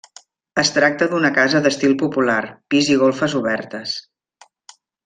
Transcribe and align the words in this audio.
Es 0.61 0.71
tracta 0.77 1.07
d'una 1.11 1.31
casa 1.35 1.61
d'estil 1.67 1.95
popular, 2.05 2.41
pis 2.75 2.91
i 2.97 2.99
golfes 3.05 3.39
obertes. 3.45 3.97